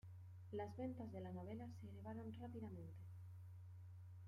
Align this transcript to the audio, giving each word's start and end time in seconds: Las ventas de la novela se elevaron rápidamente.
Las 0.53 0.75
ventas 0.77 1.11
de 1.11 1.21
la 1.21 1.31
novela 1.31 1.69
se 1.79 1.87
elevaron 1.89 2.33
rápidamente. 2.33 3.03